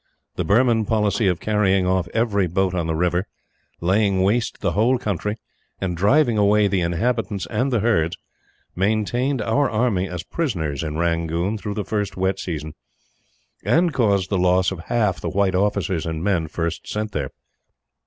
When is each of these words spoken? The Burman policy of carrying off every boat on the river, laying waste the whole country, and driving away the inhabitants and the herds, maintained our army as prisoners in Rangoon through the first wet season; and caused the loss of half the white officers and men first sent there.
The 0.35 0.43
Burman 0.43 0.85
policy 0.85 1.27
of 1.27 1.39
carrying 1.39 1.85
off 1.85 2.07
every 2.11 2.47
boat 2.47 2.73
on 2.73 2.87
the 2.87 2.95
river, 2.95 3.27
laying 3.81 4.23
waste 4.23 4.59
the 4.61 4.71
whole 4.71 4.97
country, 4.97 5.37
and 5.79 5.95
driving 5.95 6.39
away 6.39 6.67
the 6.67 6.81
inhabitants 6.81 7.45
and 7.51 7.71
the 7.71 7.81
herds, 7.81 8.17
maintained 8.75 9.43
our 9.43 9.69
army 9.69 10.09
as 10.09 10.23
prisoners 10.23 10.81
in 10.81 10.97
Rangoon 10.97 11.55
through 11.59 11.75
the 11.75 11.85
first 11.85 12.17
wet 12.17 12.39
season; 12.39 12.73
and 13.63 13.93
caused 13.93 14.31
the 14.31 14.39
loss 14.39 14.71
of 14.71 14.79
half 14.85 15.21
the 15.21 15.29
white 15.29 15.53
officers 15.53 16.07
and 16.07 16.23
men 16.23 16.47
first 16.47 16.87
sent 16.87 17.11
there. 17.11 17.29